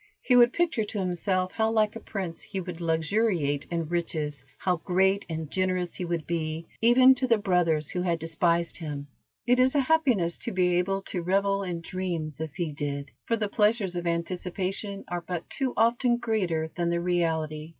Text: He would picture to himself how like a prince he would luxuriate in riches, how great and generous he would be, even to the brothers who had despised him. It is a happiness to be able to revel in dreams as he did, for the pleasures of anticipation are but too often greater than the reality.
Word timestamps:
He 0.23 0.35
would 0.35 0.51
picture 0.51 0.83
to 0.83 0.97
himself 0.99 1.51
how 1.51 1.69
like 1.69 1.95
a 1.95 1.99
prince 1.99 2.41
he 2.41 2.59
would 2.59 2.81
luxuriate 2.81 3.67
in 3.69 3.87
riches, 3.87 4.43
how 4.57 4.77
great 4.77 5.27
and 5.29 5.51
generous 5.51 5.93
he 5.93 6.05
would 6.05 6.25
be, 6.25 6.65
even 6.81 7.13
to 7.13 7.27
the 7.27 7.37
brothers 7.37 7.91
who 7.91 8.01
had 8.01 8.17
despised 8.17 8.77
him. 8.77 9.05
It 9.45 9.59
is 9.59 9.75
a 9.75 9.79
happiness 9.79 10.39
to 10.39 10.51
be 10.53 10.77
able 10.79 11.03
to 11.03 11.21
revel 11.21 11.61
in 11.61 11.81
dreams 11.81 12.41
as 12.41 12.55
he 12.55 12.71
did, 12.73 13.11
for 13.25 13.35
the 13.35 13.47
pleasures 13.47 13.95
of 13.95 14.07
anticipation 14.07 15.03
are 15.07 15.21
but 15.21 15.47
too 15.51 15.71
often 15.77 16.17
greater 16.17 16.71
than 16.75 16.89
the 16.89 16.99
reality. 16.99 17.69